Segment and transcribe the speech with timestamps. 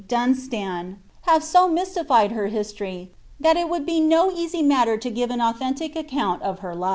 [0.09, 0.95] Uunstan,
[1.27, 5.39] have so mystifie.l h^r history, tl\tvl VI wouJd be no easy matter to give an
[5.41, 6.89] authentic accouul o1[ ht^v Wle.